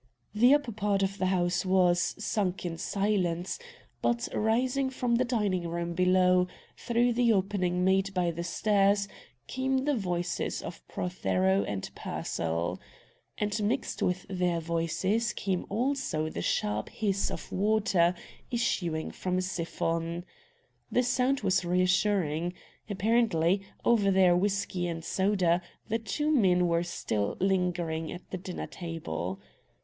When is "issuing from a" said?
18.49-19.41